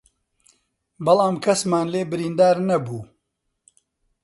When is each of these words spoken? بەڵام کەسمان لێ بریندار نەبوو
بەڵام 1.05 1.35
کەسمان 1.45 1.85
لێ 1.93 2.01
بریندار 2.11 2.55
نەبوو 2.69 3.01